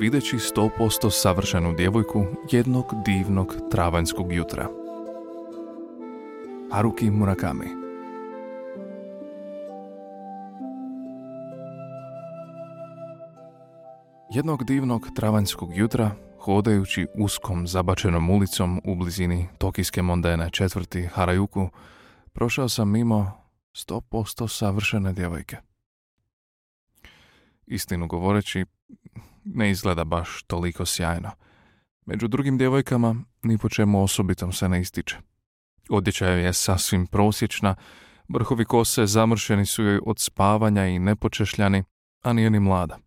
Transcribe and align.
videći 0.00 0.36
100% 0.36 1.10
savršenu 1.10 1.74
djevojku 1.74 2.26
jednog 2.50 2.86
divnog 3.04 3.54
travanjskog 3.70 4.32
jutra. 4.32 4.68
Haruki 6.72 7.10
Murakami 7.10 7.66
Jednog 14.30 14.64
divnog 14.64 15.06
travanjskog 15.16 15.76
jutra, 15.76 16.10
hodajući 16.40 17.06
uskom 17.14 17.66
zabačenom 17.66 18.30
ulicom 18.30 18.80
u 18.84 18.94
blizini 18.94 19.48
tokijske 19.58 20.02
mondene 20.02 20.50
četvrti 20.50 21.02
Harajuku, 21.02 21.68
prošao 22.32 22.68
sam 22.68 22.90
mimo 22.90 23.32
100% 23.72 24.48
savršene 24.48 25.12
djevojke. 25.12 25.56
Istinu 27.66 28.06
govoreći, 28.06 28.64
ne 29.44 29.70
izgleda 29.70 30.04
baš 30.04 30.42
toliko 30.42 30.86
sjajno. 30.86 31.30
Među 32.06 32.28
drugim 32.28 32.58
djevojkama 32.58 33.14
ni 33.42 33.58
po 33.58 33.68
čemu 33.68 34.02
osobitom 34.02 34.52
se 34.52 34.68
ne 34.68 34.80
ističe. 34.80 35.16
Odjeća 35.88 36.26
je 36.26 36.52
sasvim 36.52 37.06
prosječna, 37.06 37.74
vrhovi 38.28 38.64
kose 38.64 39.06
zamršeni 39.06 39.66
su 39.66 39.82
joj 39.82 40.00
od 40.06 40.18
spavanja 40.18 40.86
i 40.86 40.98
nepočešljani, 40.98 41.84
a 42.22 42.32
nije 42.32 42.50
ni 42.50 42.60
mlada. 42.60 42.98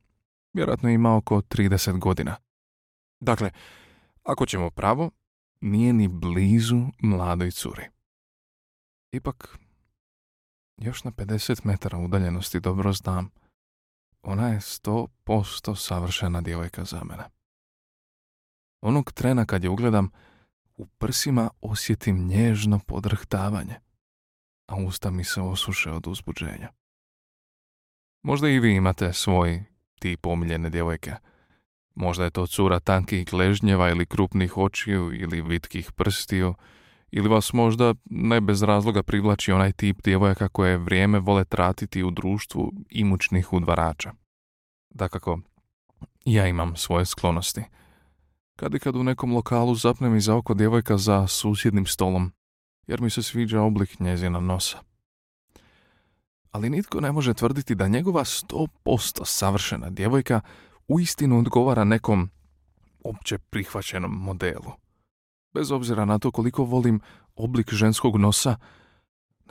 Vjerojatno 0.53 0.89
ima 0.89 1.15
oko 1.15 1.41
30 1.41 1.99
godina. 1.99 2.35
Dakle, 3.19 3.51
ako 4.23 4.45
ćemo 4.45 4.69
pravo, 4.69 5.11
nije 5.61 5.93
ni 5.93 6.07
blizu 6.07 6.81
mladoj 6.99 7.51
curi. 7.51 7.83
Ipak, 9.11 9.57
još 10.77 11.03
na 11.03 11.11
50 11.11 11.59
metara 11.63 11.97
udaljenosti 11.97 12.59
dobro 12.59 12.93
znam 12.93 13.29
ona 14.21 14.47
je 14.47 14.61
sto 14.61 15.07
posto 15.23 15.75
savršena 15.75 16.41
djevojka 16.41 16.83
za 16.83 17.03
mene. 17.03 17.23
Onog 18.81 19.11
trena 19.11 19.45
kad 19.45 19.63
je 19.63 19.69
ugledam, 19.69 20.09
u 20.77 20.85
prsima 20.85 21.49
osjetim 21.61 22.27
nježno 22.27 22.79
podrhtavanje, 22.87 23.75
a 24.67 24.75
usta 24.75 25.11
mi 25.11 25.23
se 25.23 25.41
osuše 25.41 25.91
od 25.91 26.07
uzbuđenja. 26.07 26.69
Možda 28.23 28.49
i 28.49 28.59
vi 28.59 28.75
imate 28.75 29.13
svoj 29.13 29.63
tip 29.99 30.25
omiljene 30.25 30.69
djevojke. 30.69 31.11
Možda 31.95 32.23
je 32.23 32.31
to 32.31 32.47
cura 32.47 32.79
tankih 32.79 33.27
gležnjeva 33.29 33.89
ili 33.89 34.05
krupnih 34.05 34.57
očiju 34.57 35.13
ili 35.13 35.41
vitkih 35.41 35.91
prstiju, 35.91 36.55
ili 37.11 37.29
vas 37.29 37.53
možda 37.53 37.93
ne 38.09 38.41
bez 38.41 38.63
razloga 38.63 39.03
privlači 39.03 39.51
onaj 39.51 39.71
tip 39.71 40.03
djevojaka 40.03 40.49
koje 40.49 40.77
vrijeme 40.77 41.19
vole 41.19 41.45
tratiti 41.45 42.03
u 42.03 42.11
društvu 42.11 42.73
imućnih 42.89 43.53
udvarača. 43.53 44.13
Dakako, 44.89 45.39
ja 46.25 46.47
imam 46.47 46.75
svoje 46.75 47.05
sklonosti. 47.05 47.63
Kad 48.55 48.75
i 48.75 48.79
kad 48.79 48.95
u 48.95 49.03
nekom 49.03 49.33
lokalu 49.33 49.75
zapne 49.75 50.09
mi 50.09 50.21
za 50.21 50.35
oko 50.35 50.53
djevojka 50.53 50.97
za 50.97 51.27
susjednim 51.27 51.85
stolom, 51.85 52.31
jer 52.87 53.01
mi 53.01 53.09
se 53.09 53.23
sviđa 53.23 53.61
oblik 53.61 53.99
njezina 53.99 54.39
nosa. 54.39 54.77
Ali 56.51 56.69
nitko 56.69 57.01
ne 57.01 57.11
može 57.11 57.33
tvrditi 57.33 57.75
da 57.75 57.87
njegova 57.87 58.25
sto 58.25 58.67
posto 58.83 59.25
savršena 59.25 59.89
djevojka 59.89 60.41
uistinu 60.87 61.39
odgovara 61.39 61.83
nekom 61.83 62.29
opće 63.03 63.37
prihvaćenom 63.37 64.11
modelu. 64.11 64.71
Bez 65.53 65.71
obzira 65.71 66.05
na 66.05 66.19
to 66.19 66.31
koliko 66.31 66.63
volim 66.63 66.99
oblik 67.35 67.73
ženskog 67.73 68.17
nosa, 68.17 68.57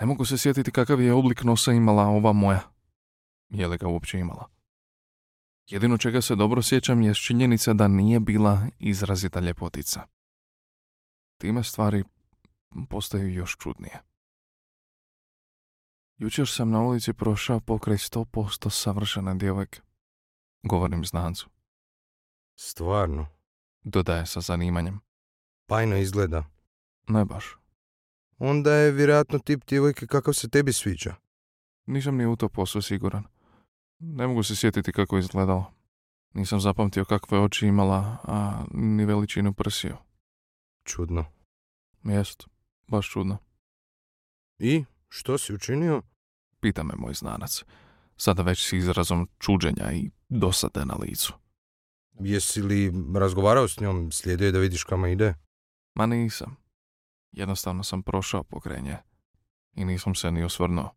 ne 0.01 0.07
mogu 0.07 0.25
se 0.25 0.39
sjetiti 0.39 0.71
kakav 0.71 1.01
je 1.01 1.13
oblik 1.13 1.45
nosa 1.45 1.73
imala 1.73 2.07
ova 2.07 2.33
moja. 2.33 2.61
Je 3.49 3.69
li 3.69 3.79
ga 3.79 3.89
uopće 3.89 4.19
imala? 4.19 4.49
Jedino 5.67 5.99
čega 5.99 6.21
se 6.21 6.37
dobro 6.37 6.63
sjećam 6.63 7.03
je 7.03 7.15
činjenica 7.15 7.73
da 7.73 7.89
nije 7.89 8.21
bila 8.21 8.67
izrazita 8.79 9.41
ljepotica. 9.41 10.03
Time 11.39 11.63
stvari 11.65 12.05
postaju 12.89 13.35
još 13.35 13.57
čudnije. 13.57 14.03
Jučer 16.17 16.49
sam 16.49 16.71
na 16.71 16.81
ulici 16.81 17.13
prošao 17.13 17.61
pokraj 17.61 17.99
sto 17.99 18.25
posto 18.25 18.71
savršene 18.71 19.35
djevojke. 19.35 19.81
Govorim 20.63 21.05
znancu. 21.05 21.49
Stvarno? 22.57 23.27
Dodaje 23.83 24.27
sa 24.27 24.41
zanimanjem. 24.41 25.08
Pajno 25.69 25.97
izgleda. 25.97 26.45
Ne 27.09 27.25
baš. 27.25 27.57
Onda 28.39 28.73
je 28.73 28.93
vjerojatno 28.93 29.39
tip 29.39 29.65
djevojke 29.69 30.07
kakav 30.07 30.35
se 30.35 30.49
tebi 30.49 30.73
sviđa. 30.73 31.15
Nisam 31.87 32.17
ni 32.17 32.27
u 32.27 32.37
to 32.37 32.49
posao 32.49 32.83
siguran. 32.83 33.25
Ne 33.99 34.27
mogu 34.27 34.43
se 34.43 34.57
sjetiti 34.57 34.93
kako 34.93 35.17
je 35.17 35.21
izgledalo. 35.21 35.73
Nisam 36.35 36.61
zapamtio 36.61 37.05
kakve 37.05 37.39
oči 37.39 37.67
imala, 37.67 38.17
a 38.23 38.65
ni 38.75 39.05
veličinu 39.05 39.53
prsiju. 39.53 39.97
Čudno. 40.85 41.25
Jest, 42.05 42.45
baš 42.87 43.11
čudno. 43.11 43.39
I, 44.59 44.85
što 45.09 45.39
si 45.39 45.55
učinio? 45.55 46.03
Pita 46.61 46.83
me 46.83 46.95
moj 46.97 47.15
znanac, 47.15 47.65
sada 48.17 48.43
već 48.43 48.69
s 48.69 48.73
izrazom 48.73 49.29
čuđenja 49.39 49.93
i 49.93 50.11
dosade 50.29 50.85
na 50.85 50.95
licu. 50.95 51.33
Jesi 52.21 52.63
li 52.63 52.93
razgovarao 53.15 53.69
s 53.69 53.81
njom, 53.81 54.13
slijedio 54.13 54.47
je 54.47 54.53
da 54.53 54.59
vidiš 54.59 54.85
kama 54.85 55.09
ide? 55.09 55.35
Ma 55.99 56.07
nisam. 56.07 56.57
Jednostavno 57.33 57.83
sam 57.83 58.03
prošao 58.03 58.43
pokrenje 58.43 58.97
i 59.75 59.85
nisam 59.85 60.15
se 60.15 60.31
ni 60.31 60.45
osvrnuo. 60.45 60.95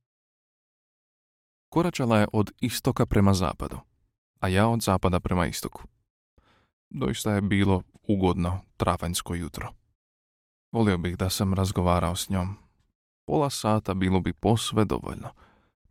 Koračala 1.69 2.17
je 2.17 2.27
od 2.33 2.51
istoka 2.59 3.05
prema 3.05 3.33
zapadu, 3.33 3.79
a 4.39 4.47
ja 4.47 4.67
od 4.67 4.81
zapada 4.81 5.19
prema 5.19 5.45
istoku. 5.45 5.83
Doista 6.89 7.33
je 7.33 7.41
bilo 7.41 7.81
ugodno 8.03 8.59
travanjsko 8.77 9.35
jutro. 9.35 9.73
Volio 10.71 10.97
bih 10.97 11.17
da 11.17 11.29
sam 11.29 11.53
razgovarao 11.53 12.15
s 12.15 12.29
njom. 12.29 12.57
Pola 13.25 13.49
sata 13.49 13.93
bilo 13.93 14.19
bi 14.19 14.33
posve 14.33 14.85
dovoljno. 14.85 15.29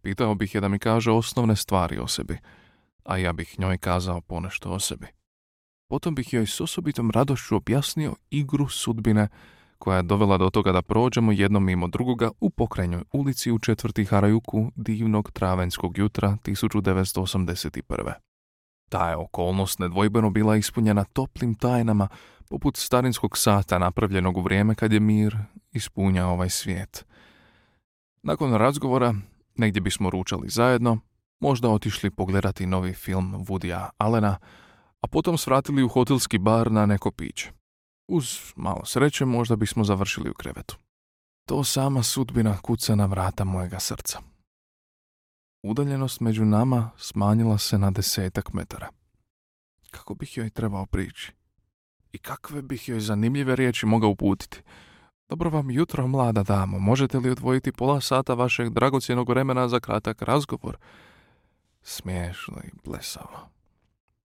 Pitao 0.03 0.35
bih 0.35 0.55
je 0.55 0.61
da 0.61 0.69
mi 0.69 0.79
kaže 0.79 1.11
osnovne 1.11 1.57
stvari 1.57 1.99
o 1.99 2.07
sebi, 2.07 2.39
a 3.05 3.17
ja 3.17 3.33
bih 3.33 3.59
njoj 3.59 3.79
kazao 3.79 4.21
ponešto 4.21 4.71
o 4.71 4.81
sebi. 4.81 5.20
Potom 5.91 6.15
bih 6.15 6.33
joj 6.33 6.47
s 6.47 6.61
osobitom 6.61 7.11
radošću 7.11 7.57
objasnio 7.57 8.15
igru 8.31 8.69
sudbine 8.69 9.29
koja 9.79 9.97
je 9.97 10.03
dovela 10.03 10.39
do 10.39 10.51
toga 10.51 10.73
da 10.73 10.83
prođemo 10.83 11.33
jednom 11.33 11.65
mimo 11.65 11.89
drugoga 11.89 12.31
u 12.41 12.51
pokrenjoj 12.51 13.03
ulici 13.13 13.53
u 13.53 13.59
četvrti 13.59 14.05
Harajuku 14.05 14.73
divnog 14.77 15.31
travenskog 15.33 15.99
jutra 15.99 16.37
1981. 16.45 18.13
Ta 18.89 19.11
je 19.11 19.17
okolnost 19.17 19.79
nedvojbeno 19.79 20.31
bila 20.31 20.57
ispunjena 20.57 21.05
toplim 21.05 21.55
tajnama 21.55 22.09
poput 22.49 22.77
starinskog 22.77 23.39
sata 23.39 23.79
napravljenog 23.79 24.37
u 24.37 24.41
vrijeme 24.41 24.75
kad 24.75 24.93
je 24.93 25.01
mir 25.01 25.37
ispunja 25.73 26.27
ovaj 26.27 26.51
svijet. 26.51 27.07
Nakon 28.23 28.55
razgovora, 28.55 29.15
negdje 29.57 29.81
bismo 29.81 30.11
ručali 30.11 30.49
zajedno, 30.49 30.99
možda 31.41 31.69
otišli 31.69 32.11
pogledati 32.11 32.67
novi 32.67 32.93
film 32.93 33.35
Woodya 33.47 33.89
Allena, 33.99 34.37
a 35.01 35.07
potom 35.09 35.39
svratili 35.39 35.83
u 35.83 35.89
hotelski 35.89 36.39
bar 36.39 36.73
na 36.73 36.87
neko 36.87 37.11
piće. 37.11 37.51
Uz 38.09 38.53
malo 38.57 38.85
sreće 38.85 39.25
možda 39.25 39.57
bismo 39.57 39.85
završili 39.85 40.31
u 40.31 40.35
krevetu. 40.35 40.77
To 41.47 41.65
sama 41.65 42.03
sudbina 42.03 42.59
kuca 42.59 42.95
na 42.95 43.07
vrata 43.07 43.45
mojega 43.45 43.81
srca. 43.81 44.19
Udaljenost 45.63 46.21
među 46.21 46.45
nama 46.45 46.91
smanjila 46.97 47.59
se 47.59 47.79
na 47.79 47.91
desetak 47.91 48.53
metara. 48.53 48.89
Kako 49.91 50.15
bih 50.15 50.37
joj 50.37 50.51
trebao 50.51 50.87
prići? 50.87 51.33
I 52.13 52.19
kakve 52.19 52.63
bih 52.63 52.89
joj 52.89 53.01
zanimljive 53.01 53.57
riječi 53.57 53.87
mogao 53.87 54.11
uputiti? 54.11 54.63
Dobro 55.29 55.51
vam 55.51 55.71
jutro, 55.71 56.07
mlada 56.07 56.43
damo. 56.43 56.79
Možete 56.79 57.19
li 57.19 57.31
odvojiti 57.31 57.73
pola 57.73 58.01
sata 58.01 58.35
vašeg 58.35 58.69
dragocjenog 58.69 59.29
vremena 59.29 59.69
za 59.69 59.81
kratak 59.81 60.23
razgovor? 60.23 60.77
Smiješno 61.83 62.57
i 62.65 62.71
blesavo. 62.85 63.49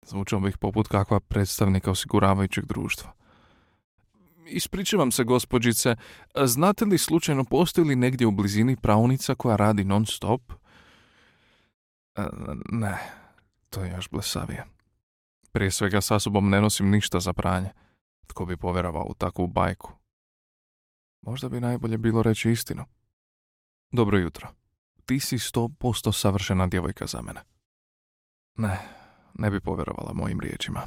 Zvučao 0.07 0.41
bih 0.41 0.59
poput 0.59 0.89
kakva 0.89 1.21
predstavnika 1.21 1.91
osiguravajućeg 1.91 2.65
društva. 2.67 3.13
Ispričavam 4.47 5.11
se, 5.11 5.25
gospođice, 5.25 5.97
znate 6.45 6.85
li 6.85 6.99
slučajno 6.99 7.45
postoji 7.45 7.89
li 7.89 7.97
negdje 7.97 8.27
u 8.27 8.31
blizini 8.31 8.77
pravnica 8.77 9.35
koja 9.35 9.57
radi 9.57 9.85
non 9.85 10.07
stop? 10.07 10.53
E, 12.17 12.23
ne, 12.73 12.99
to 13.71 13.85
je 13.85 13.91
još 13.91 14.11
blesavije. 14.11 14.65
Prije 15.53 15.71
svega 15.71 16.01
sa 16.01 16.19
sobom 16.19 16.51
ne 16.51 16.61
nosim 16.61 16.91
ništa 16.91 17.21
za 17.21 17.33
pranje. 17.33 17.71
Tko 18.27 18.47
bi 18.47 18.57
povjerovao 18.57 19.07
u 19.09 19.15
takvu 19.15 19.47
bajku? 19.47 19.93
Možda 21.23 21.49
bi 21.49 21.61
najbolje 21.61 21.99
bilo 21.99 22.23
reći 22.23 22.51
istinu. 22.51 22.85
Dobro 23.91 24.19
jutro. 24.19 24.49
Ti 25.07 25.21
si 25.21 25.39
sto 25.39 25.69
posto 25.79 26.13
savršena 26.13 26.67
djevojka 26.67 27.07
za 27.07 27.23
mene. 27.23 27.41
Ne, 28.57 28.79
ne 29.39 29.51
bi 29.51 29.61
povjerovala 29.61 30.13
mojim 30.15 30.41
riječima. 30.41 30.81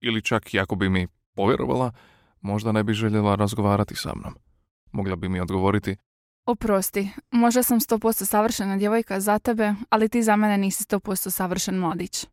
Ili 0.00 0.22
čak 0.22 0.54
i 0.54 0.60
ako 0.60 0.76
bi 0.76 0.88
mi 0.88 1.06
povjerovala, 1.34 1.92
možda 2.40 2.72
ne 2.72 2.82
bi 2.82 2.92
željela 2.92 3.34
razgovarati 3.34 3.96
sa 3.96 4.12
mnom. 4.14 4.34
Mogla 4.92 5.16
bi 5.16 5.28
mi 5.28 5.40
odgovoriti 5.40 5.96
Oprosti, 6.46 7.10
možda 7.30 7.62
sam 7.62 7.80
100% 7.80 8.24
savršena 8.24 8.76
djevojka 8.76 9.20
za 9.20 9.38
tebe, 9.38 9.74
ali 9.90 10.08
ti 10.08 10.22
za 10.22 10.36
mene 10.36 10.58
nisi 10.58 10.84
100% 10.84 11.30
savršen 11.30 11.78
mladić. 11.78 12.26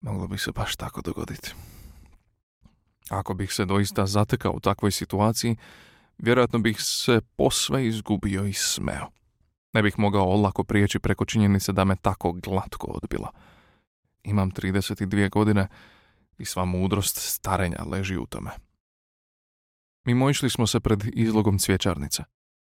Moglo 0.00 0.26
bi 0.26 0.38
se 0.38 0.52
baš 0.52 0.76
tako 0.76 1.00
dogoditi. 1.02 1.54
Ako 3.10 3.34
bih 3.34 3.52
se 3.52 3.64
doista 3.64 4.06
zatekao 4.06 4.52
u 4.52 4.60
takvoj 4.60 4.90
situaciji, 4.90 5.56
vjerojatno 6.18 6.58
bih 6.58 6.76
se 6.80 7.20
posve 7.36 7.86
izgubio 7.86 8.44
i 8.44 8.52
smeo. 8.52 9.06
Ne 9.72 9.82
bih 9.82 9.98
mogao 9.98 10.24
olako 10.24 10.64
prijeći 10.64 10.98
preko 10.98 11.24
činjenice 11.24 11.72
da 11.72 11.84
me 11.84 11.96
tako 11.96 12.32
glatko 12.32 12.86
odbila. 12.86 13.30
Imam 14.24 14.50
32 14.50 15.30
godine 15.30 15.68
i 16.38 16.44
sva 16.44 16.64
mudrost 16.64 17.16
starenja 17.16 17.84
leži 17.84 18.16
u 18.16 18.26
tome. 18.26 18.50
Mimo 20.04 20.30
išli 20.30 20.50
smo 20.50 20.66
se 20.66 20.80
pred 20.80 21.04
izlogom 21.12 21.58
cvjećarnice. 21.58 22.24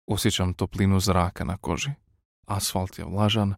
Osjećam 0.08 0.54
toplinu 0.54 1.00
zraka 1.00 1.44
na 1.44 1.58
koži. 1.58 1.92
Asfalt 2.46 3.00
je 3.00 3.06
vlažan, 3.06 3.56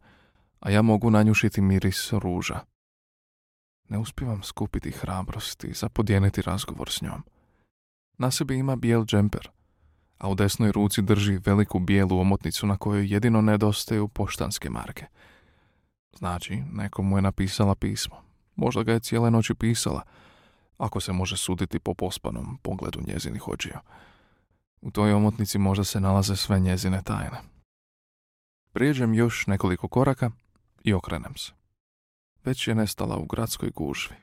a 0.59 0.69
ja 0.69 0.81
mogu 0.81 1.09
nanjušiti 1.09 1.61
miris 1.61 2.13
ruža. 2.13 2.59
Ne 3.89 3.97
uspivam 3.97 4.43
skupiti 4.43 4.91
hrabrost 4.91 5.63
i 5.63 5.73
zapodjeniti 5.73 6.41
razgovor 6.41 6.89
s 6.89 7.01
njom. 7.01 7.23
Na 8.17 8.31
sebi 8.31 8.57
ima 8.57 8.75
bijel 8.75 9.05
džemper, 9.05 9.49
a 10.17 10.29
u 10.29 10.35
desnoj 10.35 10.71
ruci 10.71 11.01
drži 11.01 11.39
veliku 11.45 11.79
bijelu 11.79 12.19
omotnicu 12.19 12.67
na 12.67 12.77
kojoj 12.77 13.13
jedino 13.13 13.41
nedostaju 13.41 14.07
poštanske 14.07 14.69
marke. 14.69 15.05
Znači, 16.17 16.63
nekomu 16.73 17.17
je 17.17 17.21
napisala 17.21 17.75
pismo. 17.75 18.15
Možda 18.56 18.83
ga 18.83 18.94
je 18.94 19.00
cijele 19.00 19.31
noći 19.31 19.56
pisala, 19.56 20.01
ako 20.77 21.00
se 21.00 21.12
može 21.12 21.38
suditi 21.38 21.79
po 21.79 21.94
pospanom 21.94 22.57
pogledu 22.62 23.00
njezinih 23.07 23.47
očija. 23.47 23.81
U 24.81 24.91
toj 24.91 25.13
omotnici 25.13 25.57
možda 25.57 25.83
se 25.83 26.00
nalaze 26.00 26.35
sve 26.35 26.59
njezine 26.59 27.01
tajne. 27.03 27.41
Prijeđem 28.73 29.13
još 29.13 29.47
nekoliko 29.47 29.88
koraka 29.88 30.31
i 30.83 30.94
okrenem 30.94 31.35
se. 31.35 31.51
Već 32.45 32.67
je 32.67 32.75
nestala 32.75 33.17
u 33.17 33.25
gradskoj 33.25 33.69
gužvi. 33.69 34.15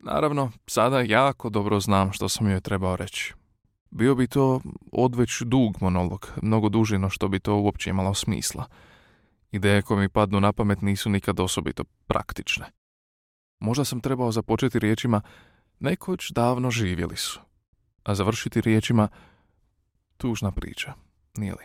Naravno, 0.00 0.50
sada 0.66 1.00
jako 1.00 1.50
dobro 1.50 1.80
znam 1.80 2.12
što 2.12 2.28
sam 2.28 2.50
joj 2.50 2.60
trebao 2.60 2.96
reći. 2.96 3.34
Bio 3.90 4.14
bi 4.14 4.26
to 4.26 4.60
odveć 4.92 5.42
dug 5.42 5.76
monolog, 5.80 6.28
mnogo 6.42 6.68
duži 6.68 6.98
no 6.98 7.10
što 7.10 7.28
bi 7.28 7.40
to 7.40 7.56
uopće 7.56 7.90
imalo 7.90 8.14
smisla. 8.14 8.66
Ideje 9.52 9.82
koje 9.82 10.00
mi 10.00 10.08
padnu 10.08 10.40
na 10.40 10.52
pamet 10.52 10.82
nisu 10.82 11.10
nikad 11.10 11.40
osobito 11.40 11.84
praktične. 12.06 12.66
Možda 13.60 13.84
sam 13.84 14.00
trebao 14.00 14.32
započeti 14.32 14.78
riječima 14.78 15.20
nekoć 15.80 16.30
davno 16.30 16.70
živjeli 16.70 17.16
su, 17.16 17.40
a 18.04 18.14
završiti 18.14 18.60
riječima 18.60 19.08
tužna 20.16 20.52
priča, 20.52 20.94
nije 21.36 21.52
li? 21.52 21.64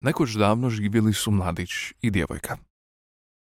Nekoć 0.00 0.30
davno 0.30 0.70
živjeli 0.70 1.12
su 1.12 1.30
mladić 1.30 1.70
i 2.00 2.10
djevojka. 2.10 2.56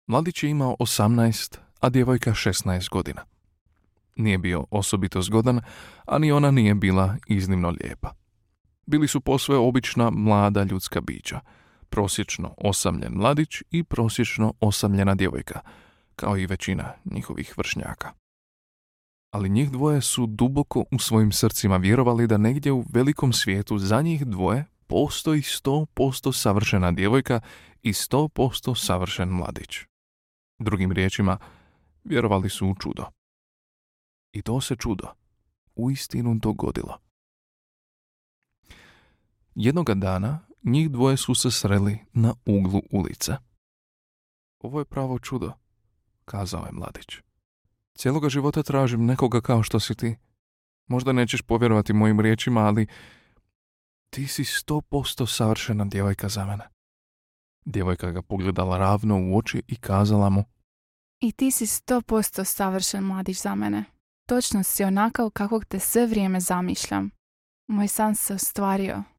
Mladić 0.08 0.44
je 0.44 0.50
imao 0.50 0.76
18, 0.80 1.58
a 1.80 1.90
djevojka 1.90 2.32
16 2.32 2.90
godina. 2.90 3.26
Nije 4.16 4.38
bio 4.38 4.66
osobito 4.72 5.22
zgodan, 5.22 5.62
a 6.06 6.18
ni 6.18 6.32
ona 6.32 6.52
nije 6.52 6.76
bila 6.76 7.18
iznimno 7.28 7.70
lijepa. 7.70 8.27
Bili 8.88 9.08
su 9.08 9.22
posve 9.22 9.58
obična 9.58 10.10
mlada 10.10 10.64
ljudska 10.64 11.02
bića, 11.02 11.40
prosječno 11.90 12.54
osamljen 12.58 13.14
mladić 13.14 13.64
i 13.72 13.84
prosječno 13.84 14.54
osamljena 14.60 15.16
djevojka, 15.16 15.60
kao 16.16 16.38
i 16.38 16.46
većina 16.46 16.94
njihovih 17.06 17.54
vršnjaka. 17.58 18.14
Ali 19.32 19.50
njih 19.50 19.72
dvoje 19.72 20.02
su 20.02 20.26
duboko 20.26 20.86
u 20.92 21.00
svojim 21.00 21.32
srcima 21.32 21.78
vjerovali 21.78 22.28
da 22.28 22.38
negdje 22.38 22.72
u 22.72 22.86
velikom 22.94 23.34
svijetu 23.34 23.78
za 23.78 24.02
njih 24.02 24.26
dvoje 24.26 24.66
postoji 24.88 25.42
sto 25.42 25.86
posto 25.94 26.32
savršena 26.32 26.92
djevojka 26.92 27.40
i 27.84 27.94
sto 27.94 28.28
posto 28.28 28.76
savršen 28.76 29.30
mladić. 29.30 29.78
Drugim 30.60 30.92
riječima, 30.92 31.38
vjerovali 32.04 32.50
su 32.50 32.68
u 32.68 32.76
čudo. 32.76 33.06
I 34.34 34.42
to 34.42 34.62
se 34.62 34.76
čudo 34.76 35.08
uistinu 35.76 36.36
dogodilo. 36.36 37.07
Jednoga 39.60 39.94
dana 39.94 40.40
njih 40.64 40.92
dvoje 40.92 41.18
su 41.18 41.36
se 41.36 41.52
sreli 41.52 42.00
na 42.14 42.34
uglu 42.46 42.82
ulice. 42.92 43.34
Ovo 44.60 44.80
je 44.80 44.86
pravo 44.86 45.20
čudo, 45.20 45.52
kazao 46.26 46.66
je 46.66 46.72
mladić. 46.72 47.18
Cijeloga 47.98 48.30
života 48.30 48.64
tražim 48.64 49.06
nekoga 49.06 49.42
kao 49.42 49.64
što 49.64 49.80
si 49.80 49.96
ti. 49.96 50.16
Možda 50.88 51.12
nećeš 51.12 51.42
povjerovati 51.42 51.94
mojim 51.94 52.20
riječima, 52.20 52.62
ali 52.62 52.88
ti 54.10 54.28
si 54.28 54.44
sto 54.44 54.82
posto 54.82 55.28
savršena 55.28 55.86
djevojka 55.86 56.30
za 56.30 56.46
mene. 56.46 56.64
Djevojka 57.66 58.12
ga 58.12 58.22
pogledala 58.22 58.78
ravno 58.78 59.18
u 59.18 59.38
oči 59.38 59.64
i 59.68 59.76
kazala 59.76 60.30
mu 60.30 60.44
I 61.20 61.32
ti 61.32 61.52
si 61.52 61.66
sto 61.66 62.02
posto 62.02 62.44
savršen 62.44 63.04
mladić 63.04 63.42
za 63.42 63.56
mene. 63.56 63.84
Točno 64.28 64.64
si 64.64 64.84
onakav 64.84 65.30
kakvog 65.30 65.66
te 65.66 65.80
sve 65.80 66.06
vrijeme 66.06 66.40
zamišljam. 66.40 67.10
Moj 67.68 67.88
san 67.88 68.16
se 68.16 68.34
ostvario. 68.34 69.17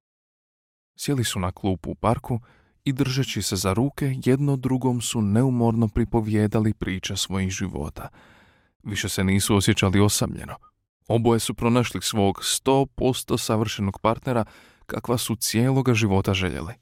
Sjeli 1.01 1.25
su 1.25 1.41
na 1.41 1.53
klupu 1.53 1.91
u 1.91 1.95
parku 1.95 2.41
i 2.85 2.93
držeći 2.93 3.43
se 3.43 3.57
za 3.57 3.73
ruke, 3.73 4.15
jedno 4.25 4.57
drugom 4.57 5.01
su 5.01 5.23
neumorno 5.23 5.89
pripovjedali 5.89 6.75
priče 6.75 7.17
svojih 7.17 7.51
života. 7.51 8.09
Više 8.83 9.09
se 9.09 9.25
nisu 9.25 9.57
osjećali 9.57 10.01
osamljeno. 10.01 10.57
Oboje 11.09 11.41
su 11.41 11.55
pronašli 11.55 12.03
svog 12.03 12.45
sto 12.45 12.87
posto 12.87 13.39
savršenog 13.39 14.01
partnera 14.01 14.45
kakva 14.87 15.19
su 15.19 15.37
cijeloga 15.37 15.95
života 15.95 16.35
željeli. 16.35 16.75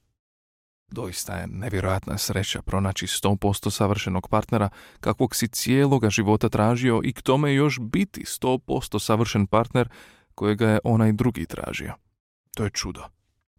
Doista 0.88 1.36
je 1.36 1.46
nevjerojatna 1.46 2.18
sreća 2.18 2.62
pronaći 2.62 3.06
100% 3.06 3.70
savršenog 3.70 4.28
partnera 4.28 4.68
kakvog 5.00 5.36
si 5.36 5.48
cijeloga 5.48 6.10
života 6.10 6.48
tražio 6.48 7.00
i 7.04 7.12
k 7.12 7.22
tome 7.22 7.54
još 7.54 7.78
biti 7.80 8.24
100% 8.24 8.98
savršen 8.98 9.46
partner 9.46 9.88
kojega 10.34 10.68
je 10.68 10.78
onaj 10.84 11.12
drugi 11.12 11.46
tražio. 11.46 11.94
To 12.54 12.64
je 12.64 12.70
čudo. 12.70 13.15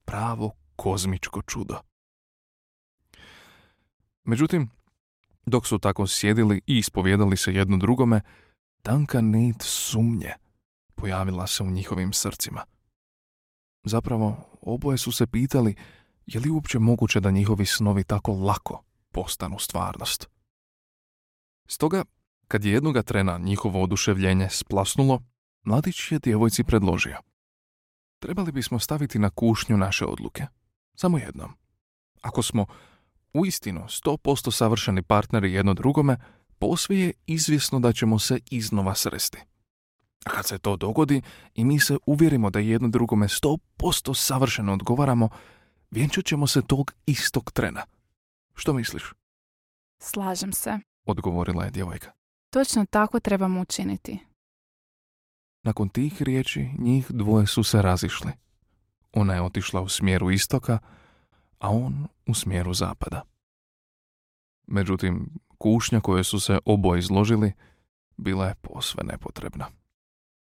Pravo 0.07 0.51
kozmičko 0.75 1.41
čudo. 1.41 1.75
Međutim, 4.23 4.69
dok 5.45 5.67
su 5.67 5.79
tako 5.79 6.07
sjedili 6.07 6.61
i 6.67 6.77
ispovjedali 6.77 7.37
se 7.37 7.53
jedno 7.53 7.77
drugome, 7.77 8.21
tanka 8.81 9.21
nit 9.21 9.61
sumnje 9.61 10.33
pojavila 10.95 11.47
se 11.47 11.63
u 11.63 11.71
njihovim 11.71 12.13
srcima. 12.13 12.63
Zapravo, 13.83 14.49
oboje 14.61 14.97
su 14.97 15.11
se 15.11 15.27
pitali 15.27 15.75
je 16.25 16.39
li 16.39 16.49
uopće 16.49 16.79
moguće 16.79 17.19
da 17.19 17.31
njihovi 17.31 17.65
snovi 17.65 18.03
tako 18.03 18.31
lako 18.33 18.83
postanu 19.11 19.59
stvarnost. 19.59 20.29
Stoga, 21.67 22.03
kad 22.47 22.65
je 22.65 22.71
jednoga 22.71 23.03
trena 23.03 23.37
njihovo 23.37 23.83
oduševljenje 23.83 24.49
splasnulo, 24.49 25.23
mladić 25.63 26.11
je 26.11 26.19
djevojci 26.19 26.63
predložio. 26.63 27.26
Trebali 28.19 28.51
bismo 28.51 28.79
staviti 28.79 29.19
na 29.19 29.29
kušnju 29.29 29.77
naše 29.77 30.05
odluke. 30.05 30.47
Samo 30.95 31.17
jednom. 31.17 31.51
Ako 32.21 32.43
smo 32.43 32.65
uistinu 33.33 33.81
100% 33.81 34.51
savršeni 34.51 35.01
partneri 35.01 35.53
jedno 35.53 35.73
drugome, 35.73 36.17
posve 36.59 36.99
je 36.99 37.13
izvjesno 37.25 37.79
da 37.79 37.93
ćemo 37.93 38.19
se 38.19 38.39
iznova 38.51 38.95
sresti. 38.95 39.37
A 40.25 40.29
kad 40.29 40.45
se 40.45 40.57
to 40.57 40.75
dogodi 40.75 41.21
i 41.55 41.65
mi 41.65 41.79
se 41.79 41.97
uvjerimo 42.05 42.49
da 42.49 42.59
jedno 42.59 42.87
drugome 42.87 43.27
100% 43.27 44.13
savršeno 44.13 44.73
odgovaramo, 44.73 45.29
vjenčat 45.91 46.25
ćemo 46.25 46.47
se 46.47 46.61
tog 46.61 46.93
istog 47.05 47.51
trena. 47.51 47.83
Što 48.55 48.73
misliš? 48.73 49.13
Slažem 49.99 50.53
se. 50.53 50.79
Odgovorila 51.05 51.65
je 51.65 51.71
djevojka. 51.71 52.11
Točno 52.49 52.85
tako 52.85 53.19
trebamo 53.19 53.61
učiniti. 53.61 54.19
Nakon 55.67 55.89
tih 55.89 56.21
riječi 56.21 56.69
njih 56.77 57.11
dvoje 57.11 57.47
su 57.47 57.63
se 57.63 57.81
razišli. 57.81 58.31
Ona 59.13 59.33
je 59.33 59.41
otišla 59.41 59.81
u 59.81 59.89
smjeru 59.89 60.31
istoka, 60.31 60.79
a 61.59 61.69
on 61.69 62.07
u 62.25 62.33
smjeru 62.33 62.73
zapada. 62.73 63.21
Međutim, 64.67 65.29
kušnja 65.57 65.99
koje 65.99 66.23
su 66.23 66.39
se 66.39 66.59
oboje 66.65 66.99
izložili 66.99 67.53
bila 68.17 68.47
je 68.47 68.55
posve 68.61 69.03
nepotrebna. 69.03 69.65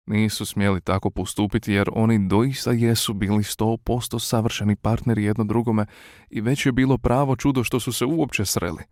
Nisu 0.06 0.46
smjeli 0.46 0.82
tako 0.82 1.10
postupiti 1.10 1.74
jer 1.74 1.90
oni 1.94 2.28
doista 2.28 2.72
jesu 2.72 3.14
bili 3.14 3.44
sto 3.44 3.78
posto 3.78 4.20
savršeni 4.20 4.76
partneri 4.76 5.24
jedno 5.24 5.44
drugome 5.44 5.86
i 6.30 6.42
već 6.42 6.66
je 6.66 6.72
bilo 6.72 6.98
pravo 6.98 7.36
čudo 7.36 7.64
što 7.64 7.80
su 7.80 7.94
se 7.94 8.06
uopće 8.06 8.46
sreli. 8.46 8.84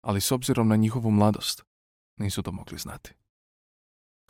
Ali 0.00 0.20
s 0.20 0.32
obzirom 0.32 0.68
na 0.68 0.76
njihovu 0.76 1.10
mladost, 1.10 1.64
nisu 2.16 2.42
to 2.42 2.52
mogli 2.52 2.78
znati. 2.78 3.23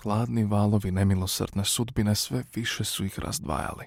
Hladni 0.03 0.45
valovi 0.45 0.91
nemilosrdne 0.91 1.65
sudbine 1.65 2.15
sve 2.15 2.45
više 2.55 2.85
su 2.85 3.05
ih 3.05 3.19
razdvajali. 3.19 3.85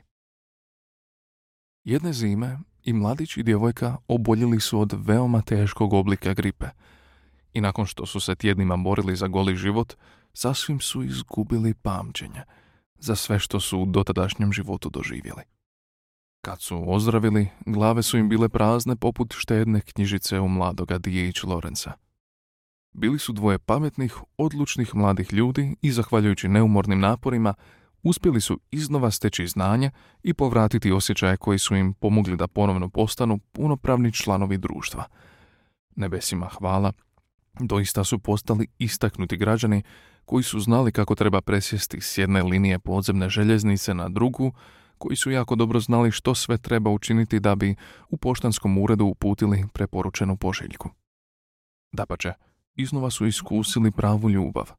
Jedne 1.84 2.14
zime 2.14 2.60
i 2.84 2.94
mladić 2.94 3.38
i 3.38 3.44
djevojka 3.44 3.98
oboljeli 4.08 4.60
su 4.60 4.80
od 4.80 4.94
veoma 5.06 5.42
teškog 5.42 5.94
oblika 5.94 6.34
gripe 6.34 6.66
i 7.54 7.62
nakon 7.62 7.86
što 7.86 8.06
su 8.06 8.20
se 8.20 8.36
tjednima 8.36 8.78
borili 8.78 9.16
za 9.16 9.28
goli 9.28 9.56
život, 9.56 9.94
sasvim 10.34 10.80
su 10.80 11.04
izgubili 11.04 11.74
pamćenje 11.74 12.42
za 13.00 13.16
sve 13.16 13.40
što 13.40 13.60
su 13.60 13.80
u 13.80 13.86
dotadašnjem 13.86 14.54
životu 14.54 14.90
doživjeli. 14.90 15.42
Kad 16.42 16.62
su 16.62 16.94
ozdravili, 16.94 17.48
glave 17.66 18.04
su 18.04 18.18
im 18.18 18.30
bile 18.30 18.50
prazne 18.50 18.96
poput 18.96 19.34
štedne 19.38 19.82
knjižice 19.82 20.40
u 20.40 20.48
mladoga 20.48 20.98
D.H. 20.98 21.48
Lorenza. 21.48 22.07
Bili 22.94 23.20
su 23.20 23.34
dvoje 23.34 23.60
pametnih, 23.60 24.16
odlučnih 24.38 24.96
mladih 24.96 25.34
ljudi 25.34 25.76
i 25.82 25.92
zahvaljujući 25.92 26.48
neumornim 26.48 27.00
naporima 27.00 27.54
uspjeli 28.04 28.42
su 28.42 28.60
iznova 28.72 29.12
steći 29.12 29.48
znanje 29.48 29.92
i 30.24 30.34
povratiti 30.34 30.92
osjećaje 30.92 31.38
koji 31.38 31.60
su 31.60 31.76
im 31.76 31.94
pomogli 31.94 32.38
da 32.38 32.48
ponovno 32.48 32.90
postanu 32.90 33.38
punopravni 33.38 34.12
članovi 34.12 34.58
društva. 34.58 35.04
Nebesima 35.96 36.50
hvala, 36.58 36.94
doista 37.60 38.04
su 38.04 38.20
postali 38.20 38.68
istaknuti 38.80 39.38
građani 39.38 39.84
koji 40.26 40.44
su 40.44 40.60
znali 40.60 40.92
kako 40.92 41.16
treba 41.16 41.42
presjesti 41.42 42.02
s 42.02 42.18
jedne 42.18 42.44
linije 42.44 42.80
podzemne 42.80 43.30
željeznice 43.30 43.94
na 43.94 44.10
drugu, 44.10 44.54
koji 44.98 45.16
su 45.16 45.32
jako 45.32 45.56
dobro 45.56 45.80
znali 45.80 46.12
što 46.12 46.36
sve 46.36 46.58
treba 46.58 46.90
učiniti 46.90 47.40
da 47.40 47.56
bi 47.56 47.76
u 48.10 48.18
poštanskom 48.18 48.78
uredu 48.78 49.06
uputili 49.06 49.66
preporučenu 49.74 50.38
pošiljku. 50.38 50.90
Dapače, 51.92 52.34
iznova 52.78 53.10
su 53.10 53.26
iskusili 53.26 53.92
pravu 53.92 54.30
ljubav, 54.30 54.72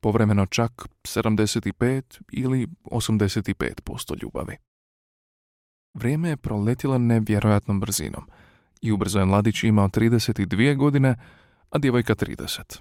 povremeno 0.00 0.46
čak 0.46 0.88
75 1.02 2.20
ili 2.32 2.68
85% 2.84 4.22
ljubavi. 4.22 4.56
Vrijeme 5.94 6.28
je 6.28 6.36
proletilo 6.36 6.98
nevjerojatnom 6.98 7.80
brzinom 7.80 8.24
i 8.80 8.92
ubrzo 8.92 9.18
je 9.18 9.24
mladić 9.24 9.62
imao 9.64 9.88
32 9.88 10.76
godine, 10.76 11.16
a 11.70 11.78
djevojka 11.78 12.14
30. 12.14 12.80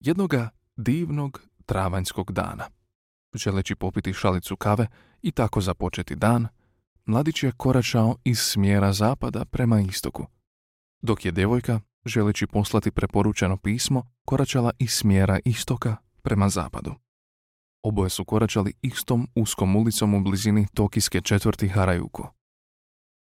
Jednoga 0.00 0.48
divnog 0.76 1.42
travanjskog 1.66 2.32
dana. 2.32 2.64
Želeći 3.34 3.74
popiti 3.74 4.12
šalicu 4.12 4.56
kave 4.56 4.86
i 5.22 5.32
tako 5.32 5.60
započeti 5.60 6.16
dan, 6.16 6.48
mladić 7.04 7.42
je 7.42 7.52
koračao 7.56 8.16
iz 8.24 8.38
smjera 8.38 8.92
zapada 8.92 9.44
prema 9.44 9.80
istoku, 9.80 10.26
dok 11.02 11.24
je 11.24 11.32
djevojka, 11.32 11.80
želeći 12.06 12.46
poslati 12.46 12.90
preporučeno 12.90 13.56
pismo, 13.56 14.02
koračala 14.24 14.70
iz 14.78 14.92
smjera 14.92 15.38
istoka 15.44 15.96
prema 16.22 16.48
zapadu. 16.48 16.94
Oboje 17.82 18.10
su 18.10 18.24
koračali 18.24 18.72
istom 18.82 19.28
uskom 19.34 19.76
ulicom 19.76 20.14
u 20.14 20.20
blizini 20.20 20.66
tokijske 20.74 21.20
četvrti 21.20 21.68
Harajuku. 21.68 22.26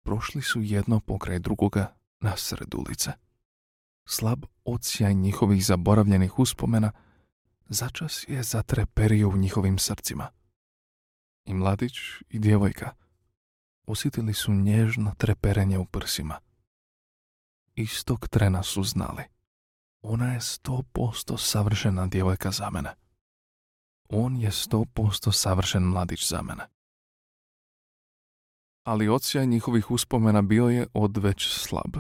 Prošli 0.03 0.42
su 0.42 0.62
jedno 0.62 1.00
pokraj 1.00 1.39
drugoga 1.39 1.96
na 2.20 2.38
sred 2.38 2.75
ulice. 2.75 3.12
Slab 4.06 4.46
odsjaj 4.65 5.13
njihovih 5.13 5.65
zaboravljenih 5.65 6.39
uspomena 6.39 6.92
začas 7.70 8.25
je 8.27 8.44
zatreperio 8.44 9.30
u 9.30 9.38
njihovim 9.38 9.77
srcima. 9.77 10.27
I 11.46 11.53
mladić 11.53 11.94
i 12.30 12.39
djevojka 12.39 12.89
osjetili 13.88 14.34
su 14.34 14.53
nježno 14.53 15.13
treperenje 15.18 15.77
u 15.77 15.86
prsima. 15.86 16.39
Istog 17.75 18.27
trena 18.27 18.63
su 18.63 18.84
znali. 18.84 19.24
Ona 20.01 20.34
je 20.34 20.42
sto 20.42 20.84
posto 20.94 21.38
savršena 21.38 22.08
djevojka 22.08 22.51
za 22.51 22.70
mene. 22.70 22.96
On 24.10 24.38
je 24.38 24.51
sto 24.51 24.86
posto 24.94 25.32
savršen 25.32 25.84
mladić 25.84 26.30
za 26.30 26.42
mene. 26.42 26.63
Ali 28.84 29.10
ocijaj 29.10 29.48
njihovih 29.48 29.92
uspomena 29.92 30.42
bio 30.42 30.68
je 30.68 30.88
odveć 30.94 31.48
slab, 31.48 31.98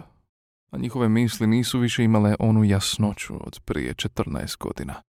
a 0.71 0.77
njihove 0.77 1.09
misli 1.09 1.47
nisu 1.47 1.79
više 1.79 2.03
imale 2.03 2.35
onu 2.39 2.63
jasnoću 2.63 3.47
od 3.47 3.59
prije 3.65 3.93
14 3.93 4.57
godina. 4.57 5.01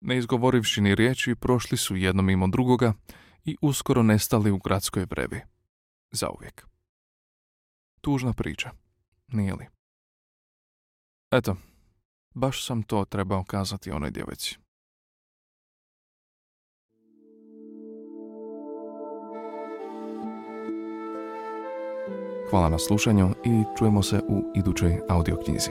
Ne 0.00 0.18
izgovorivši 0.18 0.80
ni 0.80 0.94
riječi, 0.94 1.34
prošli 1.34 1.78
su 1.78 1.96
jedno 1.96 2.22
mimo 2.22 2.48
drugoga 2.48 2.92
i 3.44 3.56
uskoro 3.60 4.02
nestali 4.02 4.50
u 4.50 4.58
gradskoj 4.58 5.06
vrevi. 5.10 5.40
Zauvijek. 6.10 6.66
Tužna 8.00 8.32
priča, 8.32 8.70
nije 9.28 9.54
li? 9.54 9.73
Eto, 11.34 11.56
baš 12.34 12.66
sam 12.66 12.82
to 12.82 13.04
trebao 13.04 13.44
kazati 13.44 13.90
onoj 13.90 14.10
djevojci. 14.10 14.56
Hvala 22.50 22.68
na 22.68 22.78
slušanju 22.78 23.30
i 23.44 23.62
čujemo 23.78 24.02
se 24.02 24.20
u 24.28 24.52
idućoj 24.56 25.00
audio 25.08 25.36
knjizi. 25.44 25.70